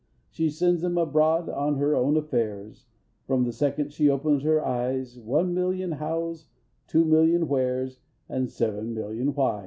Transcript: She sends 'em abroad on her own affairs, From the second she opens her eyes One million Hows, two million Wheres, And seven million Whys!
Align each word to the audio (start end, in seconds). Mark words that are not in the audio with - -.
She 0.31 0.49
sends 0.49 0.83
'em 0.83 0.97
abroad 0.97 1.47
on 1.47 1.75
her 1.75 1.95
own 1.95 2.17
affairs, 2.17 2.87
From 3.27 3.43
the 3.43 3.51
second 3.51 3.93
she 3.93 4.09
opens 4.09 4.41
her 4.41 4.59
eyes 4.59 5.19
One 5.19 5.53
million 5.53 5.91
Hows, 5.91 6.47
two 6.87 7.05
million 7.05 7.47
Wheres, 7.47 7.99
And 8.27 8.49
seven 8.49 8.95
million 8.95 9.35
Whys! 9.35 9.59